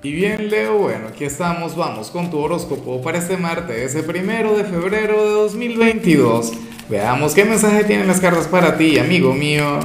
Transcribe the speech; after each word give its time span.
Y 0.00 0.12
bien, 0.12 0.48
Leo, 0.48 0.78
bueno, 0.78 1.08
aquí 1.08 1.24
estamos, 1.24 1.74
vamos 1.74 2.10
con 2.12 2.30
tu 2.30 2.38
horóscopo 2.38 3.02
para 3.02 3.18
este 3.18 3.36
martes, 3.36 3.76
ese 3.76 4.04
primero 4.04 4.56
de 4.56 4.62
febrero 4.62 5.24
de 5.24 5.30
2022. 5.30 6.52
Veamos 6.88 7.34
qué 7.34 7.44
mensaje 7.44 7.82
tienen 7.82 8.06
las 8.06 8.20
cartas 8.20 8.46
para 8.46 8.78
ti, 8.78 9.00
amigo 9.00 9.34
mío. 9.34 9.80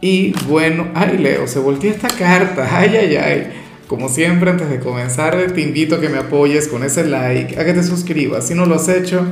Y 0.00 0.32
bueno, 0.46 0.92
ay, 0.94 1.18
Leo, 1.18 1.48
se 1.48 1.58
volteó 1.58 1.90
esta 1.90 2.06
carta, 2.06 2.68
ay, 2.70 2.96
ay, 2.96 3.16
ay. 3.16 3.52
Como 3.88 4.08
siempre, 4.08 4.50
antes 4.50 4.70
de 4.70 4.78
comenzar, 4.78 5.36
te 5.52 5.60
invito 5.60 5.96
a 5.96 6.00
que 6.00 6.08
me 6.08 6.18
apoyes 6.18 6.68
con 6.68 6.84
ese 6.84 7.04
like, 7.04 7.58
a 7.58 7.64
que 7.64 7.74
te 7.74 7.82
suscribas 7.82 8.46
si 8.46 8.54
no 8.54 8.64
lo 8.64 8.76
has 8.76 8.88
hecho, 8.88 9.26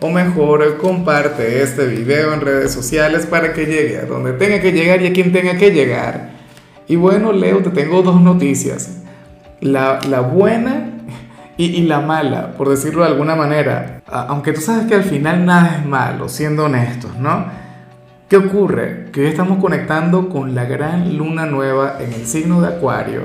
o 0.00 0.10
mejor, 0.10 0.76
comparte 0.78 1.62
este 1.62 1.86
video 1.86 2.34
en 2.34 2.40
redes 2.40 2.72
sociales 2.72 3.26
para 3.26 3.52
que 3.52 3.66
llegue 3.66 3.96
a 3.96 4.06
donde 4.06 4.32
tenga 4.32 4.60
que 4.60 4.72
llegar 4.72 5.02
y 5.02 5.06
a 5.06 5.12
quien 5.12 5.30
tenga 5.30 5.56
que 5.56 5.70
llegar. 5.70 6.32
Y 6.88 6.96
bueno, 6.96 7.32
Leo, 7.32 7.62
te 7.62 7.70
tengo 7.70 8.02
dos 8.02 8.20
noticias 8.20 9.03
la, 9.64 10.20
buena 10.20 10.90
y, 11.56 11.82
la 11.82 12.00
mala, 12.00 12.52
por 12.52 12.68
decirlo 12.68 13.02
de 13.02 13.10
alguna 13.10 13.34
manera. 13.34 14.02
Aunque 14.06 14.52
tú 14.52 14.60
sabes 14.60 14.86
que 14.86 14.94
al 14.94 15.04
final 15.04 15.44
nada 15.46 15.78
es 15.78 15.86
malo, 15.86 16.28
siendo 16.28 16.64
honestos, 16.64 17.16
¿no? 17.16 17.46
¿Qué 18.28 18.36
ocurre? 18.36 19.06
Que 19.12 19.22
hoy 19.22 19.26
estamos 19.28 19.58
conectando 19.58 20.28
con 20.28 20.54
la 20.54 20.64
gran 20.64 21.16
luna 21.16 21.46
nueva 21.46 21.96
en 22.00 22.12
el 22.12 22.26
signo 22.26 22.60
de 22.60 22.68
Acuario. 22.68 23.22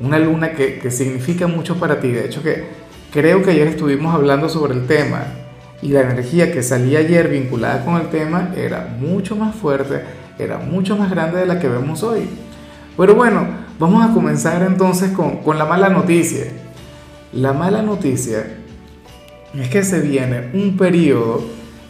Una 0.00 0.18
luna 0.18 0.52
que, 0.52 0.78
que 0.78 0.90
significa 0.90 1.46
mucho 1.46 1.76
para 1.76 2.00
ti. 2.00 2.10
De 2.10 2.26
hecho, 2.26 2.42
que 2.42 2.64
creo 3.12 3.42
que 3.42 3.50
ayer 3.50 3.68
estuvimos 3.68 4.14
hablando 4.14 4.48
sobre 4.48 4.74
el 4.74 4.86
tema 4.86 5.24
y 5.80 5.88
la 5.88 6.02
energía 6.02 6.52
que 6.52 6.62
salía 6.62 7.00
ayer 7.00 7.28
vinculada 7.28 7.84
con 7.84 8.00
el 8.00 8.08
tema 8.08 8.50
era 8.56 8.88
mucho 9.00 9.36
más 9.36 9.54
fuerte, 9.54 10.02
era 10.38 10.58
mucho 10.58 10.96
más 10.96 11.10
grande 11.10 11.38
de 11.38 11.46
la 11.46 11.58
que 11.58 11.68
vemos 11.68 12.02
hoy. 12.02 12.28
Pero 12.96 13.14
bueno, 13.14 13.46
vamos 13.82 14.08
a 14.08 14.14
comenzar 14.14 14.62
entonces 14.62 15.10
con, 15.10 15.40
la 15.58 15.64
mala 15.64 15.88
noticia. 15.88 16.44
La 17.32 17.52
mala 17.52 17.82
noticia 17.82 18.58
es 19.58 19.68
que 19.68 19.82
se 19.82 20.00
viene 20.00 20.50
un 20.54 20.76
periodo 20.76 21.42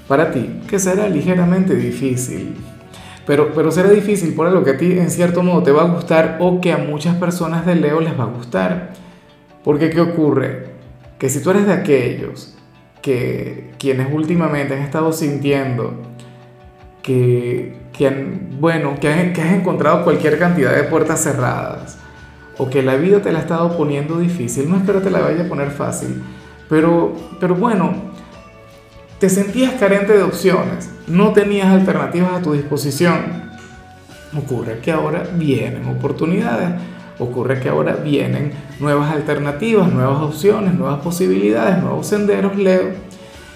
para 0.08 0.32
ti 0.32 0.60
que 0.66 0.78
será 0.78 1.06
ligeramente 1.06 1.74
difícil. 1.74 2.56
Pero, 3.26 3.52
pero 3.54 3.70
será 3.70 3.90
difícil 3.90 4.32
por 4.32 4.46
algo 4.46 4.64
que 4.64 4.70
a 4.70 4.78
ti 4.78 4.92
en 4.92 5.10
cierto 5.10 5.42
modo 5.42 5.62
te 5.62 5.70
va 5.70 5.82
a 5.82 5.88
gustar 5.88 6.38
o 6.40 6.62
que 6.62 6.72
a 6.72 6.78
muchas 6.78 7.16
personas 7.16 7.66
de 7.66 7.74
Leo 7.74 8.00
les 8.00 8.18
va 8.18 8.24
a 8.24 8.28
gustar. 8.28 8.94
Porque 9.62 9.90
¿qué 9.90 10.00
ocurre? 10.00 10.70
Que 11.18 11.28
si 11.28 11.42
tú 11.42 11.50
eres 11.50 11.66
de 11.66 11.74
aquellos 11.74 12.56
que 13.02 13.74
quienes 13.78 14.10
últimamente 14.10 14.74
han 14.74 14.80
estado 14.80 15.12
sintiendo 15.12 15.92
que, 17.02 17.81
que 17.92 18.10
bueno, 18.58 18.94
que, 19.00 19.08
has 19.08 19.52
encontrado 19.52 20.04
cualquier 20.04 20.38
cantidad 20.38 20.74
de 20.74 20.84
puertas 20.84 21.22
cerradas 21.22 21.98
o 22.58 22.68
que 22.68 22.82
la 22.82 22.96
vida 22.96 23.20
te 23.20 23.32
la 23.32 23.40
ha 23.40 23.42
estado 23.42 23.76
poniendo 23.76 24.18
difícil, 24.18 24.68
no 24.68 24.76
espero 24.76 25.00
que 25.00 25.06
te 25.06 25.10
la 25.10 25.20
vaya 25.20 25.44
a 25.44 25.48
poner 25.48 25.70
fácil, 25.70 26.22
pero, 26.68 27.14
pero 27.40 27.54
bueno, 27.54 27.94
te 29.18 29.28
sentías 29.28 29.74
carente 29.74 30.12
de 30.12 30.22
opciones, 30.22 30.90
no 31.06 31.32
tenías 31.32 31.68
alternativas 31.68 32.34
a 32.34 32.42
tu 32.42 32.52
disposición. 32.52 33.42
Ocurre 34.36 34.78
que 34.78 34.90
ahora 34.90 35.24
vienen 35.34 35.86
oportunidades, 35.86 36.70
ocurre 37.18 37.60
que 37.60 37.68
ahora 37.68 37.96
vienen 37.96 38.52
nuevas 38.80 39.12
alternativas, 39.12 39.92
nuevas 39.92 40.22
opciones, 40.22 40.74
nuevas 40.74 41.00
posibilidades, 41.00 41.82
nuevos 41.82 42.06
senderos, 42.06 42.56
Leo 42.56 43.12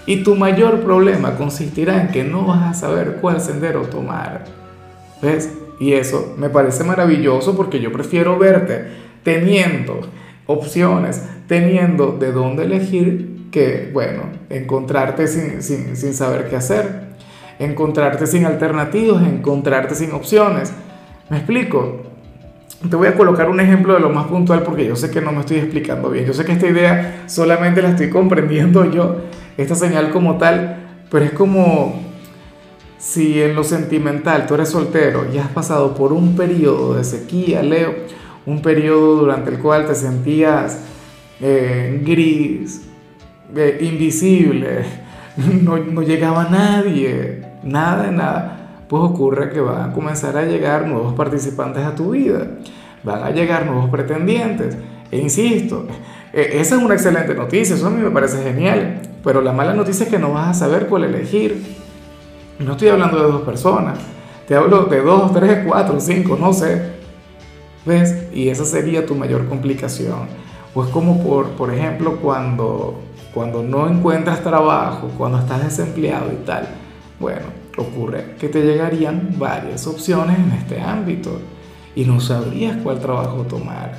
y 0.07 0.23
tu 0.23 0.35
mayor 0.35 0.79
problema 0.79 1.35
consistirá 1.35 2.01
en 2.01 2.07
que 2.07 2.23
no 2.23 2.45
vas 2.45 2.63
a 2.63 2.73
saber 2.73 3.17
cuál 3.21 3.41
sendero 3.41 3.81
tomar. 3.81 4.45
¿Ves? 5.21 5.53
Y 5.79 5.93
eso 5.93 6.33
me 6.37 6.49
parece 6.49 6.83
maravilloso 6.83 7.55
porque 7.55 7.79
yo 7.79 7.91
prefiero 7.91 8.39
verte 8.39 8.87
teniendo 9.23 9.99
opciones, 10.47 11.23
teniendo 11.47 12.13
de 12.13 12.31
dónde 12.31 12.63
elegir, 12.63 13.49
que, 13.51 13.89
bueno, 13.93 14.23
encontrarte 14.49 15.27
sin, 15.27 15.61
sin 15.61 16.13
saber 16.13 16.49
qué 16.49 16.55
hacer, 16.55 17.07
encontrarte 17.59 18.27
sin 18.27 18.45
alternativas, 18.45 19.23
encontrarte 19.23 19.93
sin 19.93 20.13
opciones. 20.13 20.71
¿Me 21.29 21.37
explico? 21.37 22.03
Te 22.89 22.95
voy 22.95 23.07
a 23.07 23.15
colocar 23.15 23.49
un 23.49 23.59
ejemplo 23.59 23.95
de 23.95 23.99
lo 23.99 24.09
más 24.09 24.27
puntual 24.27 24.63
porque 24.63 24.85
yo 24.85 24.95
sé 24.95 25.11
que 25.11 25.19
no 25.19 25.33
me 25.33 25.41
estoy 25.41 25.57
explicando 25.57 26.09
bien. 26.09 26.25
Yo 26.25 26.33
sé 26.33 26.45
que 26.45 26.53
esta 26.53 26.67
idea 26.67 27.23
solamente 27.25 27.81
la 27.81 27.89
estoy 27.89 28.09
comprendiendo 28.09 28.89
yo 28.89 29.17
esta 29.57 29.75
señal 29.75 30.11
como 30.11 30.37
tal, 30.37 31.03
pero 31.09 31.25
es 31.25 31.31
como 31.31 32.01
si 32.97 33.41
en 33.41 33.55
lo 33.55 33.63
sentimental 33.63 34.45
tú 34.45 34.55
eres 34.55 34.69
soltero 34.69 35.27
y 35.33 35.37
has 35.37 35.49
pasado 35.49 35.93
por 35.95 36.13
un 36.13 36.35
periodo 36.35 36.95
de 36.95 37.03
sequía, 37.03 37.61
Leo, 37.63 37.93
un 38.45 38.61
periodo 38.61 39.17
durante 39.17 39.51
el 39.51 39.59
cual 39.59 39.85
te 39.85 39.95
sentías 39.95 40.79
eh, 41.41 42.01
gris, 42.03 42.87
eh, 43.55 43.77
invisible, 43.81 44.85
no, 45.63 45.77
no 45.77 46.01
llegaba 46.01 46.47
nadie, 46.49 47.43
nada 47.63 48.03
de 48.03 48.11
nada, 48.11 48.85
pues 48.87 49.03
ocurre 49.03 49.51
que 49.51 49.59
van 49.59 49.89
a 49.89 49.93
comenzar 49.93 50.37
a 50.37 50.45
llegar 50.45 50.87
nuevos 50.87 51.13
participantes 51.13 51.83
a 51.83 51.95
tu 51.95 52.11
vida, 52.11 52.47
van 53.03 53.23
a 53.23 53.31
llegar 53.31 53.65
nuevos 53.65 53.89
pretendientes. 53.89 54.77
E 55.09 55.19
insisto, 55.19 55.87
e, 56.37 56.59
esa 56.59 56.75
es 56.75 56.83
una 56.83 56.93
excelente 56.93 57.33
noticia, 57.33 57.75
eso 57.75 57.87
a 57.87 57.89
mí 57.89 57.99
me 57.99 58.11
parece 58.11 58.43
genial, 58.43 59.01
pero 59.23 59.41
la 59.41 59.53
mala 59.53 59.73
noticia 59.73 60.03
es 60.03 60.11
que 60.11 60.19
no 60.19 60.33
vas 60.33 60.49
a 60.49 60.53
saber 60.53 60.85
cuál 60.85 61.05
elegir. 61.05 61.63
No 62.59 62.73
estoy 62.73 62.89
hablando 62.89 63.17
de 63.17 63.31
dos 63.31 63.41
personas, 63.41 63.97
te 64.47 64.53
hablo 64.53 64.83
de 64.83 65.01
dos, 65.01 65.33
tres, 65.33 65.63
cuatro, 65.65 65.99
cinco, 65.99 66.37
no 66.39 66.53
sé. 66.53 66.95
¿Ves? 67.87 68.27
Y 68.31 68.49
esa 68.49 68.65
sería 68.65 69.03
tu 69.03 69.15
mayor 69.15 69.47
complicación. 69.47 70.27
O 70.75 70.83
es 70.83 70.91
como, 70.91 71.23
por, 71.23 71.47
por 71.51 71.73
ejemplo, 71.73 72.17
cuando, 72.17 72.99
cuando 73.33 73.63
no 73.63 73.89
encuentras 73.89 74.43
trabajo, 74.43 75.09
cuando 75.17 75.39
estás 75.39 75.63
desempleado 75.63 76.31
y 76.31 76.45
tal. 76.45 76.67
Bueno, 77.19 77.47
ocurre 77.77 78.35
que 78.39 78.47
te 78.47 78.61
llegarían 78.61 79.33
varias 79.39 79.87
opciones 79.87 80.37
en 80.37 80.51
este 80.51 80.81
ámbito 80.81 81.39
y 81.95 82.05
no 82.05 82.19
sabrías 82.19 82.77
cuál 82.83 82.99
trabajo 82.99 83.41
tomar 83.49 83.93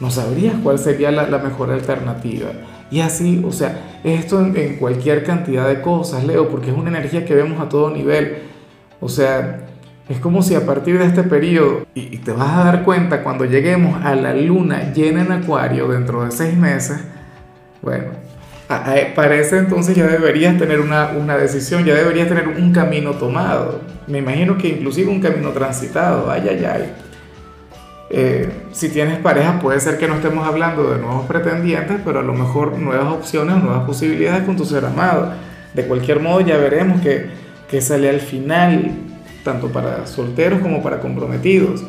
no 0.00 0.10
sabrías 0.10 0.54
cuál 0.62 0.78
sería 0.78 1.10
la, 1.10 1.38
mejor 1.38 1.70
alternativa. 1.70 2.48
Y 2.90 3.00
así, 3.00 3.42
o 3.46 3.52
sea, 3.52 4.00
esto 4.02 4.40
en, 4.40 4.76
cualquier 4.76 5.22
cantidad 5.22 5.68
de 5.68 5.80
cosas, 5.82 6.24
Leo, 6.24 6.48
porque 6.48 6.70
es 6.70 6.76
una 6.76 6.88
energía 6.88 7.24
que 7.24 7.34
vemos 7.34 7.60
a 7.60 7.68
todo 7.68 7.90
nivel. 7.90 8.38
O 8.98 9.08
sea, 9.08 9.60
es 10.08 10.18
como 10.18 10.42
si 10.42 10.54
a 10.54 10.64
partir 10.66 10.98
de 10.98 11.04
este 11.04 11.22
periodo, 11.22 11.86
y, 11.94 12.16
te 12.18 12.32
vas 12.32 12.50
a 12.56 12.64
dar 12.64 12.82
cuenta 12.82 13.22
cuando 13.22 13.44
lleguemos 13.44 14.02
a 14.04 14.14
la 14.14 14.34
luna 14.34 14.92
llena 14.92 15.22
en 15.22 15.32
Acuario 15.32 15.86
dentro 15.88 16.24
de 16.24 16.30
seis 16.30 16.56
meses, 16.56 16.98
bueno, 17.82 18.06
parece 19.14 19.58
entonces 19.58 19.96
ya 19.96 20.06
deberías 20.06 20.56
tener 20.58 20.80
una, 20.80 21.10
una 21.10 21.36
decisión, 21.36 21.84
ya 21.84 21.94
deberías 21.94 22.28
tener 22.28 22.48
un 22.48 22.72
camino 22.72 23.12
tomado. 23.12 23.80
Me 24.06 24.18
imagino 24.18 24.56
que 24.56 24.68
inclusive 24.68 25.10
un 25.10 25.20
camino 25.20 25.50
transitado, 25.50 26.30
ay, 26.30 26.46
ay, 26.48 26.64
ay. 26.64 26.92
Eh, 28.12 28.48
si 28.72 28.88
tienes 28.88 29.18
pareja, 29.18 29.60
puede 29.60 29.78
ser 29.78 29.96
que 29.96 30.08
no 30.08 30.16
estemos 30.16 30.44
hablando 30.44 30.90
de 30.90 30.98
nuevos 30.98 31.26
pretendientes, 31.26 31.98
pero 32.04 32.18
a 32.18 32.22
lo 32.22 32.34
mejor 32.34 32.76
nuevas 32.76 33.06
opciones, 33.06 33.62
nuevas 33.62 33.84
posibilidades 33.84 34.42
con 34.42 34.56
tu 34.56 34.64
ser 34.64 34.84
amado. 34.84 35.32
De 35.74 35.86
cualquier 35.86 36.18
modo, 36.18 36.40
ya 36.40 36.56
veremos 36.56 37.00
que, 37.00 37.30
que 37.68 37.80
sale 37.80 38.10
al 38.10 38.20
final, 38.20 38.90
tanto 39.44 39.68
para 39.68 40.08
solteros 40.08 40.60
como 40.60 40.82
para 40.82 40.98
comprometidos. 40.98 41.84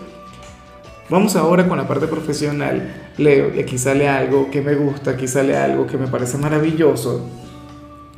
Vamos 1.10 1.36
ahora 1.36 1.68
con 1.68 1.80
la 1.80 1.88
parte 1.88 2.06
profesional. 2.06 2.94
Leo, 3.18 3.52
y 3.56 3.60
aquí 3.60 3.80
sale 3.80 4.08
algo 4.08 4.52
que 4.52 4.62
me 4.62 4.76
gusta, 4.76 5.12
aquí 5.12 5.28
sale 5.28 5.58
algo 5.58 5.88
que 5.88 5.98
me 5.98 6.08
parece 6.08 6.38
maravilloso. 6.38 7.28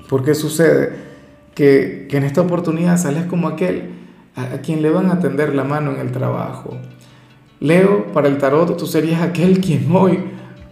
Porque 0.10 0.36
sucede 0.36 0.92
que, 1.56 2.08
que 2.10 2.18
en 2.18 2.26
esta 2.26 2.42
oportunidad 2.42 2.98
sales 2.98 3.26
como 3.28 3.48
aquel 3.48 3.94
a, 4.36 4.56
a 4.56 4.62
quien 4.62 4.82
le 4.82 4.90
van 4.90 5.10
a 5.10 5.20
tender 5.20 5.56
la 5.56 5.64
mano 5.64 5.92
en 5.92 6.02
el 6.02 6.12
trabajo 6.12 6.78
Leo, 7.60 8.12
para 8.14 8.28
el 8.28 8.38
tarot 8.38 8.78
tú 8.78 8.86
serías 8.86 9.22
aquel 9.22 9.60
quien 9.60 9.94
hoy 9.96 10.20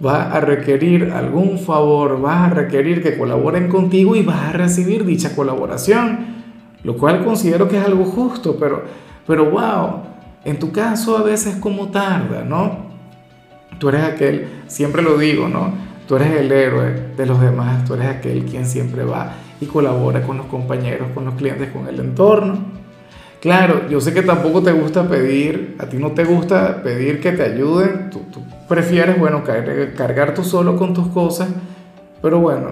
va 0.03 0.31
a 0.31 0.39
requerir 0.39 1.11
algún 1.11 1.59
favor, 1.59 2.19
vas 2.19 2.51
a 2.51 2.53
requerir 2.53 3.03
que 3.03 3.17
colaboren 3.17 3.69
contigo 3.69 4.15
y 4.15 4.23
vas 4.23 4.49
a 4.49 4.51
recibir 4.51 5.05
dicha 5.05 5.35
colaboración, 5.35 6.41
lo 6.83 6.97
cual 6.97 7.23
considero 7.23 7.67
que 7.67 7.77
es 7.77 7.85
algo 7.85 8.05
justo, 8.05 8.57
pero, 8.59 8.83
pero 9.27 9.49
wow, 9.51 10.01
en 10.43 10.57
tu 10.57 10.71
caso 10.71 11.17
a 11.17 11.23
veces 11.23 11.55
como 11.57 11.89
tarda, 11.89 12.43
¿no? 12.43 12.89
Tú 13.77 13.89
eres 13.89 14.03
aquel, 14.03 14.47
siempre 14.67 15.01
lo 15.01 15.17
digo, 15.17 15.47
¿no? 15.47 15.71
Tú 16.07 16.15
eres 16.15 16.31
el 16.31 16.51
héroe 16.51 17.13
de 17.15 17.25
los 17.25 17.39
demás, 17.39 17.85
tú 17.85 17.93
eres 17.93 18.07
aquel 18.07 18.45
quien 18.45 18.65
siempre 18.65 19.03
va 19.03 19.33
y 19.61 19.67
colabora 19.67 20.23
con 20.23 20.37
los 20.37 20.47
compañeros, 20.47 21.09
con 21.13 21.25
los 21.25 21.35
clientes, 21.35 21.69
con 21.71 21.87
el 21.87 21.99
entorno. 21.99 22.59
Claro, 23.41 23.89
yo 23.89 23.99
sé 23.99 24.13
que 24.13 24.21
tampoco 24.21 24.61
te 24.61 24.71
gusta 24.71 25.09
pedir, 25.09 25.75
a 25.79 25.87
ti 25.87 25.97
no 25.97 26.11
te 26.11 26.25
gusta 26.25 26.83
pedir 26.83 27.19
que 27.19 27.31
te 27.31 27.41
ayuden, 27.41 28.11
tú, 28.11 28.21
prefieres, 28.69 29.17
bueno, 29.17 29.41
cargar 29.97 30.35
tú 30.35 30.43
solo 30.43 30.77
con 30.77 30.93
tus 30.93 31.07
cosas, 31.07 31.49
pero 32.21 32.39
bueno, 32.39 32.67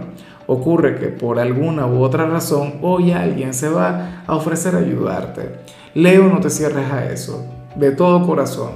ocurre 0.45 0.99
que 0.99 1.07
por 1.07 1.39
alguna 1.39 1.87
u 1.87 2.03
otra 2.03 2.27
razón 2.27 2.75
hoy 2.83 3.11
alguien 3.11 3.55
se 3.55 3.67
va 3.67 4.23
a 4.27 4.35
ofrecer 4.35 4.75
ayudarte. 4.75 5.55
Leo, 5.95 6.25
no 6.25 6.39
te 6.39 6.51
cierres 6.51 6.91
a 6.91 7.11
eso, 7.11 7.43
de 7.73 7.89
todo 7.89 8.27
corazón. 8.27 8.73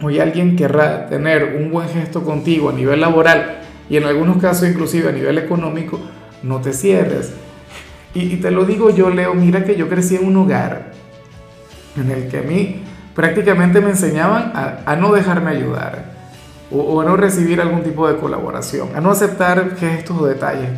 hoy 0.00 0.20
alguien 0.20 0.54
querrá 0.54 1.08
tener 1.08 1.56
un 1.60 1.72
buen 1.72 1.88
gesto 1.88 2.22
contigo 2.22 2.68
a 2.68 2.72
nivel 2.72 3.00
laboral 3.00 3.58
y 3.90 3.96
en 3.96 4.04
algunos 4.04 4.36
casos 4.36 4.68
inclusive 4.68 5.08
a 5.08 5.12
nivel 5.12 5.36
económico, 5.38 5.98
no 6.44 6.60
te 6.60 6.72
cierres. 6.72 7.32
Y, 8.16 8.36
te 8.38 8.50
lo 8.50 8.64
digo 8.64 8.88
yo, 8.88 9.10
Leo, 9.10 9.34
mira 9.34 9.62
que 9.62 9.76
yo 9.76 9.90
crecí 9.90 10.16
en 10.16 10.26
un 10.26 10.38
hogar 10.38 10.92
en 11.96 12.10
el 12.10 12.28
que 12.28 12.38
a 12.38 12.42
mí 12.42 12.80
prácticamente 13.14 13.82
me 13.82 13.90
enseñaban 13.90 14.52
a, 14.54 14.96
no 14.96 15.12
dejarme 15.12 15.50
ayudar 15.50 16.16
o, 16.70 16.98
a 17.02 17.04
no 17.04 17.14
recibir 17.18 17.60
algún 17.60 17.82
tipo 17.82 18.08
de 18.08 18.16
colaboración, 18.16 18.88
a 18.96 19.02
no 19.02 19.10
aceptar 19.10 19.76
gestos 19.76 20.18
o 20.18 20.24
detalles. 20.24 20.70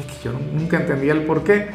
es 0.00 0.06
que 0.06 0.24
yo 0.24 0.32
nunca 0.32 0.78
entendía 0.78 1.12
el 1.12 1.22
por 1.22 1.44
qué. 1.44 1.68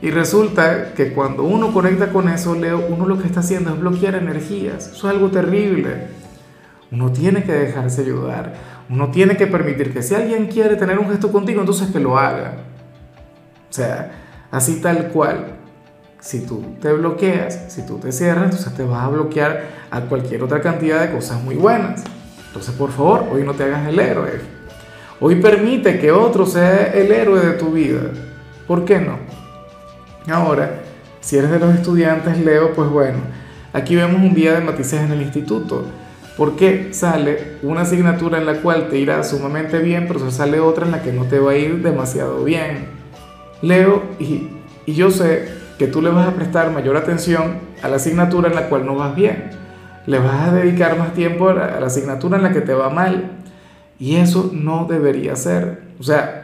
Y 0.00 0.10
resulta 0.12 0.94
que 0.94 1.12
cuando 1.12 1.42
uno 1.42 1.72
conecta 1.72 2.12
con 2.12 2.28
eso, 2.28 2.54
Leo, 2.54 2.86
uno 2.88 3.06
lo 3.06 3.18
que 3.18 3.26
está 3.26 3.40
haciendo 3.40 3.70
es 3.70 3.80
bloquear 3.80 4.14
energías. 4.14 4.86
Eso 4.86 5.08
es 5.08 5.14
algo 5.16 5.30
terrible. 5.30 6.06
Uno 6.92 7.10
tiene 7.10 7.42
que 7.42 7.52
dejarse 7.52 8.02
ayudar. 8.02 8.52
Uno 8.88 9.10
tiene 9.10 9.36
que 9.36 9.48
permitir 9.48 9.92
que 9.92 10.02
si 10.02 10.14
alguien 10.14 10.46
quiere 10.46 10.76
tener 10.76 11.00
un 11.00 11.08
gesto 11.10 11.32
contigo, 11.32 11.58
entonces 11.60 11.90
que 11.90 11.98
lo 11.98 12.18
haga. 12.18 12.71
O 13.72 13.74
sea, 13.74 14.12
así 14.50 14.82
tal 14.82 15.08
cual. 15.08 15.56
Si 16.20 16.46
tú 16.46 16.62
te 16.78 16.92
bloqueas, 16.92 17.72
si 17.72 17.86
tú 17.86 17.96
te 17.96 18.12
cierras, 18.12 18.44
entonces 18.44 18.74
te 18.74 18.84
vas 18.84 19.02
a 19.02 19.08
bloquear 19.08 19.62
a 19.90 20.02
cualquier 20.02 20.42
otra 20.42 20.60
cantidad 20.60 21.00
de 21.00 21.10
cosas 21.10 21.42
muy 21.42 21.54
buenas. 21.54 22.04
Entonces, 22.48 22.74
por 22.74 22.90
favor, 22.92 23.24
hoy 23.32 23.44
no 23.44 23.54
te 23.54 23.64
hagas 23.64 23.88
el 23.88 23.98
héroe. 23.98 24.40
Hoy 25.20 25.36
permite 25.36 25.98
que 25.98 26.12
otro 26.12 26.44
sea 26.44 26.92
el 26.92 27.10
héroe 27.10 27.40
de 27.40 27.52
tu 27.54 27.72
vida. 27.72 28.02
¿Por 28.66 28.84
qué 28.84 29.00
no? 29.00 29.16
Ahora, 30.30 30.82
si 31.20 31.38
eres 31.38 31.50
de 31.50 31.58
los 31.58 31.74
estudiantes, 31.74 32.38
Leo, 32.38 32.74
pues 32.74 32.90
bueno, 32.90 33.20
aquí 33.72 33.96
vemos 33.96 34.20
un 34.20 34.34
día 34.34 34.52
de 34.52 34.60
matices 34.60 35.00
en 35.00 35.12
el 35.12 35.22
instituto. 35.22 35.86
Porque 36.36 36.92
sale 36.92 37.56
una 37.62 37.80
asignatura 37.80 38.36
en 38.36 38.44
la 38.44 38.60
cual 38.60 38.90
te 38.90 38.98
irá 38.98 39.24
sumamente 39.24 39.78
bien, 39.78 40.04
pero 40.06 40.30
sale 40.30 40.60
otra 40.60 40.84
en 40.84 40.92
la 40.92 41.02
que 41.02 41.12
no 41.14 41.24
te 41.24 41.38
va 41.38 41.52
a 41.52 41.56
ir 41.56 41.82
demasiado 41.82 42.44
bien. 42.44 43.01
Leo, 43.62 44.02
y, 44.18 44.48
yo 44.86 45.10
sé 45.10 45.48
que 45.78 45.86
tú 45.86 46.02
le 46.02 46.10
vas 46.10 46.28
a 46.28 46.34
prestar 46.34 46.70
mayor 46.70 46.96
atención 46.96 47.58
a 47.82 47.88
la 47.88 47.96
asignatura 47.96 48.48
en 48.48 48.54
la 48.54 48.68
cual 48.68 48.84
no 48.84 48.96
vas 48.96 49.14
bien. 49.14 49.50
Le 50.06 50.18
vas 50.18 50.48
a 50.48 50.52
dedicar 50.52 50.98
más 50.98 51.14
tiempo 51.14 51.48
a 51.48 51.54
la, 51.54 51.64
a 51.76 51.80
la 51.80 51.86
asignatura 51.86 52.36
en 52.36 52.42
la 52.42 52.52
que 52.52 52.60
te 52.60 52.74
va 52.74 52.90
mal. 52.90 53.30
Y 53.98 54.16
eso 54.16 54.50
no 54.52 54.86
debería 54.86 55.36
ser. 55.36 55.82
O 55.98 56.02
sea, 56.02 56.42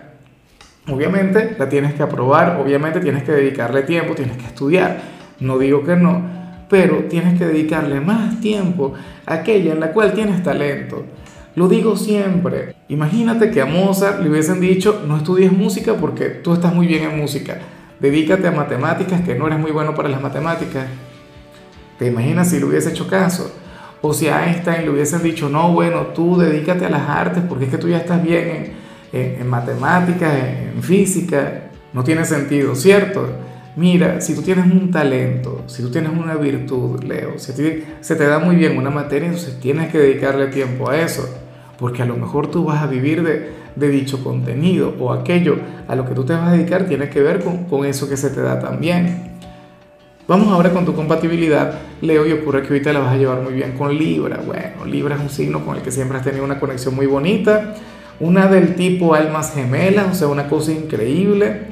Obviamente 0.91 1.55
la 1.59 1.69
tienes 1.69 1.95
que 1.95 2.03
aprobar, 2.03 2.59
obviamente 2.59 3.01
tienes 3.01 3.23
que 3.23 3.33
dedicarle 3.33 3.83
tiempo, 3.83 4.15
tienes 4.15 4.39
que 4.39 4.47
estudiar, 4.47 4.99
no 5.41 5.59
digo 5.59 5.85
que 5.85 5.97
no, 5.97 6.23
pero 6.71 7.05
tienes 7.05 7.39
que 7.39 7.45
dedicarle 7.45 8.01
más 8.01 8.41
tiempo 8.41 8.95
a 9.27 9.35
aquella 9.35 9.73
en 9.73 9.81
la 9.81 9.93
cual 9.93 10.15
tienes 10.15 10.43
talento. 10.43 11.05
Lo 11.55 11.69
digo 11.69 11.97
siempre. 11.97 12.75
Imagínate 12.89 13.51
que 13.51 13.61
a 13.61 13.67
Mozart 13.67 14.23
le 14.23 14.31
hubiesen 14.31 14.61
dicho, 14.61 15.03
no 15.07 15.17
estudies 15.17 15.53
música 15.53 15.95
porque 15.95 16.27
tú 16.27 16.53
estás 16.53 16.75
muy 16.75 16.87
bien 16.87 17.05
en 17.05 17.19
música, 17.19 17.59
dedícate 18.01 18.47
a 18.47 18.53
matemáticas 18.53 19.23
que 19.23 19.35
no 19.35 19.47
eres 19.47 19.59
muy 19.59 19.73
bueno 19.73 19.95
para 19.95 20.09
las 20.09 20.21
matemáticas. 20.21 20.87
¿Te 21.99 22.07
imaginas 22.07 22.51
si 22.51 22.59
le 22.59 22.67
hubiese 22.67 22.91
hecho 22.91 23.09
caso? 23.09 23.53
O 24.03 24.15
si 24.15 24.29
a 24.29 24.47
Einstein 24.47 24.83
le 24.83 24.91
hubiesen 24.91 25.23
dicho, 25.23 25.49
no, 25.49 25.73
bueno, 25.73 26.09
tú 26.15 26.39
dedícate 26.39 26.87
a 26.87 26.91
las 26.91 27.09
artes 27.09 27.43
porque 27.49 27.65
es 27.65 27.71
que 27.71 27.79
tú 27.79 27.89
ya 27.89 27.99
estás 27.99 28.23
bien 28.23 28.49
en 28.49 28.89
en, 29.13 29.49
matemáticas, 29.49 30.33
en 30.35 30.83
física, 30.83 31.71
no 31.93 32.05
tiene 32.05 32.25
sentido, 32.25 32.75
¿cierto? 32.75 33.29
Mira, 33.79 34.21
si 34.21 34.35
tú 34.35 34.43
tienes 34.43 34.65
un 34.65 34.91
talento, 34.91 35.63
si 35.69 35.83
tú 35.83 35.91
tienes 35.93 36.11
una 36.11 36.35
virtud, 36.35 37.01
Leo, 37.05 37.39
si 37.39 37.53
se 38.01 38.17
te 38.17 38.27
da 38.27 38.41
muy 38.41 38.57
bien 38.57 38.77
una 38.77 38.91
materia, 38.91 39.29
entonces 39.29 39.61
tienes 39.61 39.93
que 39.93 39.99
dedicarle 39.99 40.49
tiempo 40.49 40.91
a 40.91 40.99
eso, 40.99 41.33
porque 41.79 42.03
a 42.03 42.05
lo 42.05 42.17
mejor 42.17 42.51
tú 42.51 42.65
vas 42.65 42.83
a 42.83 42.89
vivir 42.89 43.23
de, 43.23 43.53
de 43.77 43.89
dicho 43.89 44.25
contenido 44.25 44.97
o 44.99 45.13
aquello 45.13 45.59
a 45.87 45.95
lo 45.95 46.05
que 46.05 46.17
tú 46.17 46.25
te 46.25 46.33
vas 46.33 46.49
a 46.49 46.53
dedicar 46.55 46.87
tiene 46.87 47.09
que 47.09 47.23
ver 47.23 47.39
con, 47.39 47.67
con 47.67 47.87
eso 47.87 48.09
que 48.09 48.17
se 48.17 48.31
te 48.31 48.41
da 48.41 48.59
también. 48.59 49.37
Vamos 50.27 50.49
ahora 50.49 50.73
con 50.73 50.85
tu 50.85 50.97
compatibilidad, 50.97 51.79
Leo, 52.01 52.27
y 52.27 52.33
ocurre 52.33 52.63
que 52.63 52.69
ahorita 52.71 52.93
la 52.93 52.99
vas 52.99 53.13
a 53.13 53.17
llevar 53.17 53.43
muy 53.43 53.53
bien 53.53 53.79
con 53.79 53.97
Libra. 53.97 54.41
Bueno, 54.45 54.87
Libra 54.87 55.15
es 55.15 55.21
un 55.21 55.31
signo 55.31 55.65
con 55.65 55.77
el 55.77 55.83
que 55.83 55.93
siempre 55.93 56.19
has 56.19 56.25
tenido 56.25 56.45
una 56.45 56.59
conexión 56.59 56.97
muy 56.97 57.07
bonita 57.07 57.77
una 58.21 58.49
del 58.49 58.75
tipo 58.75 59.15
almas 59.15 59.55
gemelas, 59.55 60.09
o 60.11 60.15
sea, 60.15 60.29
una 60.29 60.49
cosa 60.49 60.73
increíble. 60.73 61.67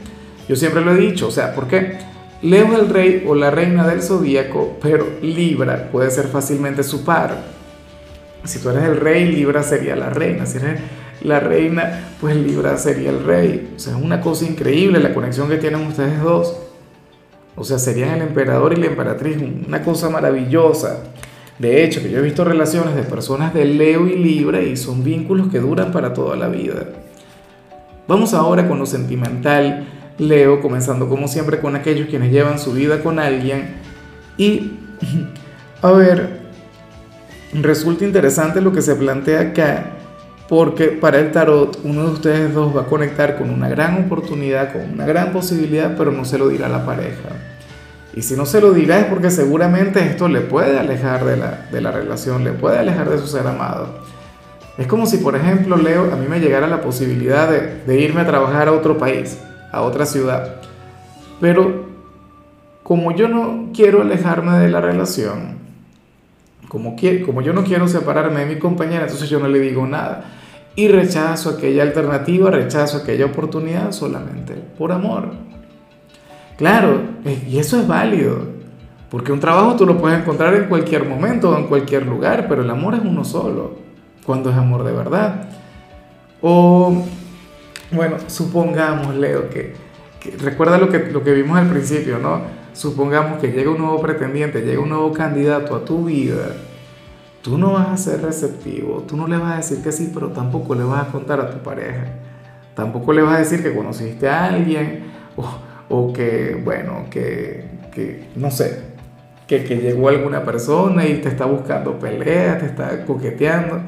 Yo 0.48 0.56
siempre 0.56 0.82
lo 0.82 0.92
he 0.92 0.96
dicho, 0.96 1.28
o 1.28 1.30
sea, 1.30 1.54
¿por 1.54 1.66
qué? 1.66 1.98
Leo 2.42 2.72
es 2.72 2.78
el 2.78 2.88
rey 2.90 3.24
o 3.26 3.34
la 3.34 3.50
reina 3.50 3.86
del 3.86 4.02
zodíaco, 4.02 4.76
pero 4.80 5.06
Libra 5.22 5.88
puede 5.90 6.10
ser 6.10 6.28
fácilmente 6.28 6.82
su 6.82 7.04
par. 7.04 7.36
Si 8.44 8.60
tú 8.60 8.70
eres 8.70 8.84
el 8.84 9.00
rey, 9.00 9.32
Libra 9.32 9.62
sería 9.62 9.96
la 9.96 10.10
reina. 10.10 10.46
Si 10.46 10.58
eres 10.58 10.80
la 11.22 11.40
reina, 11.40 12.10
pues 12.20 12.36
Libra 12.36 12.76
sería 12.76 13.10
el 13.10 13.24
rey. 13.24 13.72
O 13.74 13.78
sea, 13.78 13.96
es 13.96 14.02
una 14.02 14.20
cosa 14.20 14.44
increíble 14.44 15.00
la 15.00 15.14
conexión 15.14 15.48
que 15.48 15.56
tienen 15.56 15.86
ustedes 15.86 16.20
dos. 16.20 16.56
O 17.56 17.64
sea, 17.64 17.78
serían 17.78 18.10
el 18.10 18.22
emperador 18.22 18.74
y 18.74 18.76
la 18.76 18.86
emperatriz, 18.86 19.38
una 19.66 19.82
cosa 19.82 20.10
maravillosa. 20.10 21.04
De 21.58 21.82
hecho, 21.82 22.02
que 22.02 22.10
yo 22.10 22.18
he 22.18 22.22
visto 22.22 22.44
relaciones 22.44 22.94
de 22.94 23.02
personas 23.02 23.54
de 23.54 23.64
Leo 23.64 24.06
y 24.06 24.16
Libra 24.16 24.60
y 24.60 24.76
son 24.76 25.02
vínculos 25.02 25.48
que 25.48 25.58
duran 25.58 25.90
para 25.90 26.12
toda 26.12 26.36
la 26.36 26.48
vida. 26.48 26.86
Vamos 28.06 28.34
ahora 28.34 28.68
con 28.68 28.78
lo 28.78 28.84
sentimental, 28.84 29.88
Leo, 30.18 30.60
comenzando 30.60 31.08
como 31.08 31.28
siempre 31.28 31.60
con 31.60 31.76
aquellos 31.76 32.08
quienes 32.08 32.32
llevan 32.32 32.58
su 32.58 32.72
vida 32.72 33.02
con 33.02 33.18
alguien. 33.18 33.76
Y, 34.38 34.72
a 35.82 35.92
ver, 35.92 36.40
resulta 37.52 38.04
interesante 38.04 38.60
lo 38.60 38.72
que 38.72 38.82
se 38.82 38.94
plantea 38.94 39.40
acá, 39.40 39.90
porque 40.48 40.88
para 40.88 41.18
el 41.18 41.32
tarot 41.32 41.80
uno 41.84 42.04
de 42.04 42.12
ustedes 42.12 42.54
dos 42.54 42.76
va 42.76 42.82
a 42.82 42.86
conectar 42.86 43.36
con 43.36 43.50
una 43.50 43.68
gran 43.68 44.04
oportunidad, 44.04 44.72
con 44.72 44.92
una 44.92 45.06
gran 45.06 45.32
posibilidad, 45.32 45.96
pero 45.96 46.12
no 46.12 46.24
se 46.24 46.38
lo 46.38 46.48
dirá 46.48 46.66
a 46.66 46.70
la 46.70 46.86
pareja. 46.86 47.30
Y 48.14 48.22
si 48.22 48.34
no 48.34 48.46
se 48.46 48.62
lo 48.62 48.72
dirá 48.72 48.98
es 49.00 49.04
porque 49.06 49.30
seguramente 49.30 50.02
esto 50.02 50.28
le 50.28 50.40
puede 50.40 50.78
alejar 50.78 51.26
de 51.26 51.36
la, 51.36 51.66
de 51.70 51.80
la 51.82 51.90
relación, 51.90 52.44
le 52.44 52.52
puede 52.52 52.78
alejar 52.78 53.10
de 53.10 53.18
su 53.18 53.26
ser 53.26 53.46
amado. 53.46 53.98
Es 54.78 54.86
como 54.86 55.06
si, 55.06 55.18
por 55.18 55.36
ejemplo, 55.36 55.76
Leo, 55.76 56.12
a 56.12 56.16
mí 56.16 56.26
me 56.28 56.40
llegara 56.40 56.66
la 56.66 56.80
posibilidad 56.80 57.50
de, 57.50 57.82
de 57.86 58.00
irme 58.00 58.22
a 58.22 58.26
trabajar 58.26 58.68
a 58.68 58.72
otro 58.72 58.96
país, 58.96 59.38
a 59.76 59.82
otra 59.82 60.06
ciudad. 60.06 60.56
Pero 61.40 61.86
como 62.82 63.12
yo 63.12 63.28
no 63.28 63.70
quiero 63.74 64.02
alejarme 64.02 64.58
de 64.58 64.70
la 64.70 64.80
relación, 64.80 65.58
como, 66.68 66.96
como 67.24 67.42
yo 67.42 67.52
no 67.52 67.64
quiero 67.64 67.86
separarme 67.88 68.40
de 68.40 68.54
mi 68.54 68.58
compañera, 68.58 69.02
entonces 69.02 69.28
yo 69.28 69.38
no 69.38 69.48
le 69.48 69.58
digo 69.58 69.86
nada. 69.86 70.24
Y 70.74 70.88
rechazo 70.88 71.50
aquella 71.50 71.82
alternativa, 71.82 72.50
rechazo 72.50 72.98
aquella 72.98 73.26
oportunidad 73.26 73.92
solamente 73.92 74.54
por 74.54 74.92
amor. 74.92 75.30
Claro, 76.56 77.00
y 77.48 77.58
eso 77.58 77.78
es 77.78 77.86
válido, 77.86 78.38
porque 79.10 79.32
un 79.32 79.40
trabajo 79.40 79.76
tú 79.76 79.84
lo 79.84 79.98
puedes 79.98 80.20
encontrar 80.20 80.54
en 80.54 80.64
cualquier 80.64 81.06
momento 81.06 81.50
o 81.50 81.58
en 81.58 81.66
cualquier 81.66 82.06
lugar, 82.06 82.46
pero 82.48 82.62
el 82.62 82.70
amor 82.70 82.94
es 82.94 83.00
uno 83.04 83.24
solo, 83.24 83.74
cuando 84.24 84.50
es 84.50 84.56
amor 84.56 84.84
de 84.84 84.92
verdad. 84.92 85.48
O, 86.40 87.04
bueno, 87.90 88.16
supongamos, 88.26 89.14
Leo, 89.14 89.48
que, 89.50 89.74
recuerda 90.38 90.78
lo 90.78 90.88
que, 90.88 90.98
lo 90.98 91.22
que 91.22 91.32
vimos 91.32 91.58
al 91.58 91.68
principio, 91.68 92.18
¿no? 92.18 92.40
Supongamos 92.72 93.40
que 93.40 93.48
llega 93.52 93.70
un 93.70 93.78
nuevo 93.78 94.00
pretendiente, 94.00 94.62
llega 94.62 94.80
un 94.80 94.90
nuevo 94.90 95.12
candidato 95.12 95.74
a 95.74 95.84
tu 95.84 96.04
vida. 96.04 96.48
Tú 97.42 97.56
no 97.58 97.74
vas 97.74 97.88
a 97.88 97.96
ser 97.96 98.22
receptivo, 98.22 99.04
tú 99.06 99.16
no 99.16 99.28
le 99.28 99.38
vas 99.38 99.52
a 99.52 99.56
decir 99.56 99.82
que 99.82 99.92
sí, 99.92 100.10
pero 100.12 100.28
tampoco 100.28 100.74
le 100.74 100.82
vas 100.84 101.08
a 101.08 101.12
contar 101.12 101.40
a 101.40 101.50
tu 101.50 101.58
pareja. 101.58 102.04
Tampoco 102.74 103.12
le 103.12 103.22
vas 103.22 103.36
a 103.36 103.38
decir 103.38 103.62
que 103.62 103.74
conociste 103.74 104.28
a 104.28 104.46
alguien 104.46 105.04
o 105.88 106.12
que, 106.12 106.60
bueno, 106.62 107.06
que, 107.10 107.64
que 107.92 108.28
no 108.36 108.50
sé, 108.50 108.82
que, 109.46 109.64
que, 109.64 109.76
llegó 109.76 110.08
alguna 110.08 110.44
persona 110.44 111.06
y 111.06 111.20
te 111.20 111.28
está 111.28 111.46
buscando 111.46 111.98
pelea, 111.98 112.58
te 112.58 112.66
está 112.66 113.04
coqueteando. 113.04 113.80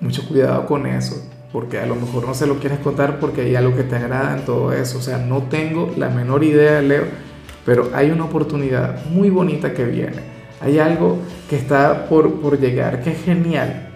Mucho 0.00 0.26
cuidado 0.26 0.64
con 0.66 0.86
eso, 0.86 1.28
porque 1.52 1.78
a 1.78 1.86
lo 1.86 1.94
mejor 1.94 2.26
no 2.26 2.34
se 2.34 2.46
lo 2.46 2.58
quieres 2.58 2.78
contar 2.80 3.18
porque 3.18 3.42
hay 3.42 3.56
algo 3.56 3.74
que 3.74 3.84
te 3.84 3.96
agrada 3.96 4.36
en 4.36 4.44
todo 4.44 4.72
eso. 4.72 4.98
O 4.98 5.02
sea, 5.02 5.18
no 5.18 5.44
tengo 5.44 5.92
la 5.96 6.10
menor 6.10 6.44
idea, 6.44 6.82
Leo, 6.82 7.04
pero 7.64 7.90
hay 7.94 8.10
una 8.10 8.24
oportunidad 8.24 9.04
muy 9.06 9.30
bonita 9.30 9.72
que 9.72 9.84
viene. 9.84 10.38
Hay 10.60 10.78
algo 10.78 11.18
que 11.48 11.56
está 11.56 12.06
por, 12.08 12.40
por 12.40 12.58
llegar, 12.58 13.02
que 13.02 13.12
es 13.12 13.22
genial 13.24 13.88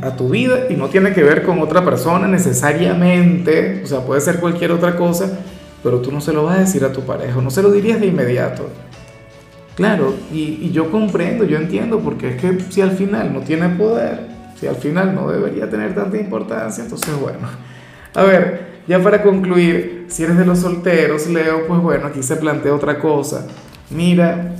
a 0.00 0.16
tu 0.16 0.28
vida 0.28 0.66
y 0.70 0.74
no 0.74 0.88
tiene 0.88 1.12
que 1.12 1.22
ver 1.22 1.42
con 1.42 1.60
otra 1.60 1.84
persona 1.84 2.26
necesariamente, 2.28 3.82
o 3.84 3.86
sea, 3.86 4.00
puede 4.00 4.20
ser 4.20 4.38
cualquier 4.38 4.72
otra 4.72 4.96
cosa, 4.96 5.40
pero 5.82 6.00
tú 6.00 6.12
no 6.12 6.20
se 6.20 6.32
lo 6.32 6.44
vas 6.44 6.56
a 6.56 6.60
decir 6.60 6.84
a 6.84 6.92
tu 6.92 7.02
pareja, 7.02 7.40
no 7.40 7.50
se 7.50 7.62
lo 7.62 7.70
dirías 7.70 8.00
de 8.00 8.06
inmediato. 8.06 8.68
Claro, 9.74 10.14
y, 10.32 10.70
yo 10.70 10.90
comprendo, 10.90 11.44
yo 11.44 11.56
entiendo, 11.56 12.00
porque 12.00 12.30
es 12.30 12.40
que 12.40 12.60
si 12.70 12.82
al 12.82 12.92
final 12.92 13.32
no 13.32 13.40
tiene 13.40 13.70
poder, 13.70 14.31
si 14.62 14.68
al 14.68 14.76
final 14.76 15.12
no 15.12 15.28
debería 15.28 15.68
tener 15.68 15.92
tanta 15.92 16.16
importancia, 16.16 16.84
entonces 16.84 17.12
bueno. 17.20 17.48
A 18.14 18.22
ver, 18.22 18.66
ya 18.86 19.02
para 19.02 19.20
concluir, 19.20 20.06
si 20.08 20.22
eres 20.22 20.38
de 20.38 20.46
los 20.46 20.60
solteros, 20.60 21.26
Leo, 21.26 21.66
pues 21.66 21.80
bueno, 21.80 22.06
aquí 22.06 22.22
se 22.22 22.36
plantea 22.36 22.72
otra 22.72 23.00
cosa. 23.00 23.44
Mira, 23.90 24.54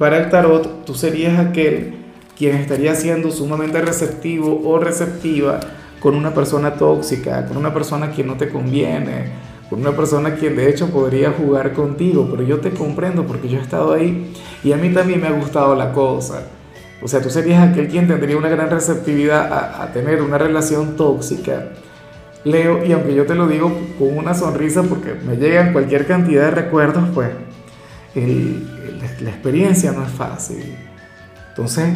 para 0.00 0.18
el 0.18 0.30
tarot, 0.30 0.84
tú 0.84 0.94
serías 0.94 1.38
aquel 1.38 1.94
quien 2.36 2.56
estaría 2.56 2.92
siendo 2.96 3.30
sumamente 3.30 3.80
receptivo 3.80 4.62
o 4.64 4.80
receptiva 4.80 5.60
con 6.00 6.16
una 6.16 6.34
persona 6.34 6.74
tóxica, 6.74 7.46
con 7.46 7.56
una 7.56 7.72
persona 7.72 8.10
que 8.10 8.24
no 8.24 8.34
te 8.34 8.48
conviene, 8.48 9.26
con 9.70 9.78
una 9.78 9.92
persona 9.92 10.34
quien 10.34 10.56
de 10.56 10.68
hecho 10.70 10.88
podría 10.88 11.30
jugar 11.30 11.72
contigo, 11.72 12.26
pero 12.28 12.42
yo 12.42 12.58
te 12.58 12.72
comprendo 12.72 13.24
porque 13.28 13.48
yo 13.48 13.58
he 13.58 13.62
estado 13.62 13.92
ahí 13.92 14.32
y 14.64 14.72
a 14.72 14.76
mí 14.76 14.92
también 14.92 15.20
me 15.20 15.28
ha 15.28 15.32
gustado 15.32 15.76
la 15.76 15.92
cosa. 15.92 16.48
O 17.00 17.08
sea, 17.08 17.20
tú 17.20 17.30
serías 17.30 17.68
aquel 17.68 17.88
quien 17.88 18.08
tendría 18.08 18.36
una 18.36 18.48
gran 18.48 18.70
receptividad 18.70 19.82
a, 19.82 19.92
tener 19.92 20.20
una 20.22 20.36
relación 20.36 20.96
tóxica. 20.96 21.68
Leo, 22.44 22.84
y 22.84 22.92
aunque 22.92 23.14
yo 23.14 23.26
te 23.26 23.34
lo 23.34 23.46
digo 23.46 23.72
con 23.98 24.16
una 24.16 24.34
sonrisa 24.34 24.82
porque 24.82 25.14
me 25.14 25.36
llegan 25.36 25.72
cualquier 25.72 26.06
cantidad 26.06 26.44
de 26.44 26.50
recuerdos, 26.50 27.04
pues 27.14 27.30
la 28.14 29.30
experiencia 29.30 29.92
no 29.92 30.04
es 30.04 30.10
fácil. 30.10 30.74
Entonces, 31.50 31.88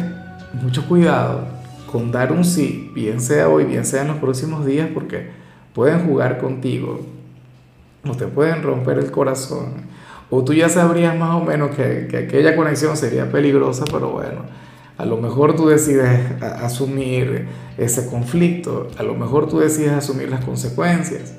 mucho 0.61 0.87
cuidado 0.87 1.47
con 1.91 2.11
dar 2.11 2.31
un 2.31 2.43
sí, 2.43 2.91
bien 2.93 3.21
sea 3.21 3.49
hoy, 3.49 3.65
bien 3.65 3.85
sea 3.85 4.01
en 4.01 4.07
los 4.07 4.17
próximos 4.17 4.65
días, 4.65 4.89
porque 4.93 5.29
pueden 5.73 6.07
jugar 6.07 6.39
contigo, 6.39 7.01
o 8.07 8.15
te 8.15 8.25
pueden 8.25 8.63
romper 8.63 8.97
el 8.97 9.11
corazón, 9.11 9.73
o 10.29 10.43
tú 10.43 10.53
ya 10.53 10.69
sabrías 10.69 11.15
más 11.15 11.39
o 11.39 11.45
menos 11.45 11.75
que, 11.75 12.07
que 12.09 12.17
aquella 12.17 12.55
conexión 12.55 12.97
sería 12.97 13.31
peligrosa, 13.31 13.85
pero 13.85 14.09
bueno, 14.09 14.41
a 14.97 15.05
lo 15.05 15.17
mejor 15.17 15.55
tú 15.55 15.67
decides 15.67 16.41
asumir 16.41 17.47
ese 17.77 18.07
conflicto, 18.07 18.89
a 18.97 19.03
lo 19.03 19.15
mejor 19.15 19.47
tú 19.47 19.59
decides 19.59 19.91
asumir 19.91 20.29
las 20.29 20.43
consecuencias. 20.43 21.33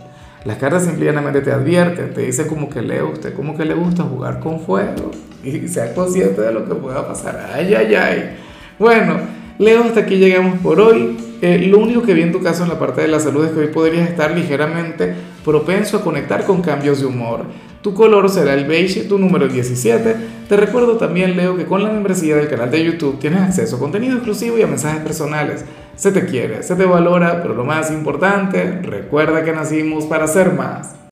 Las 0.44 0.58
cartas 0.58 0.84
simplemente 0.84 1.40
te 1.40 1.52
advierten, 1.52 2.12
te 2.12 2.22
dicen 2.22 2.48
como 2.48 2.68
que 2.68 2.82
Leo, 2.82 3.10
usted 3.10 3.32
como 3.34 3.56
que 3.56 3.64
le 3.64 3.74
gusta 3.74 4.02
jugar 4.02 4.40
con 4.40 4.60
fuego 4.60 5.10
y 5.42 5.68
sea 5.68 5.94
consciente 5.94 6.42
de 6.42 6.52
lo 6.52 6.66
que 6.66 6.74
pueda 6.74 7.06
pasar. 7.06 7.50
Ay, 7.54 7.72
ay, 7.74 7.94
ay. 7.94 8.36
Bueno, 8.78 9.20
Leo, 9.58 9.84
hasta 9.84 10.00
aquí 10.00 10.16
llegamos 10.16 10.58
por 10.58 10.80
hoy. 10.80 11.16
Eh, 11.40 11.66
lo 11.68 11.78
único 11.78 12.02
que 12.02 12.12
vi 12.12 12.22
en 12.22 12.32
tu 12.32 12.42
caso 12.42 12.62
en 12.62 12.68
la 12.68 12.78
parte 12.78 13.00
de 13.00 13.08
la 13.08 13.20
salud 13.20 13.44
es 13.44 13.52
que 13.52 13.60
hoy 13.60 13.66
podrías 13.68 14.08
estar 14.08 14.32
ligeramente 14.32 15.14
propenso 15.44 15.98
a 15.98 16.02
conectar 16.02 16.44
con 16.44 16.60
cambios 16.60 17.00
de 17.00 17.06
humor. 17.06 17.46
Tu 17.84 17.92
color 17.92 18.30
será 18.30 18.54
el 18.54 18.64
beige, 18.64 19.04
tu 19.04 19.18
número 19.18 19.46
17. 19.46 20.16
Te 20.48 20.56
recuerdo 20.56 20.96
también, 20.96 21.36
Leo, 21.36 21.54
que 21.54 21.66
con 21.66 21.84
la 21.84 21.90
membresía 21.90 22.34
del 22.34 22.48
canal 22.48 22.70
de 22.70 22.82
YouTube 22.82 23.18
tienes 23.18 23.42
acceso 23.42 23.76
a 23.76 23.78
contenido 23.78 24.14
exclusivo 24.14 24.56
y 24.56 24.62
a 24.62 24.66
mensajes 24.66 25.02
personales. 25.02 25.66
Se 25.94 26.10
te 26.10 26.24
quiere, 26.24 26.62
se 26.62 26.76
te 26.76 26.86
valora, 26.86 27.42
pero 27.42 27.52
lo 27.52 27.66
más 27.66 27.90
importante, 27.90 28.80
recuerda 28.80 29.44
que 29.44 29.52
nacimos 29.52 30.06
para 30.06 30.26
ser 30.26 30.54
más. 30.54 30.94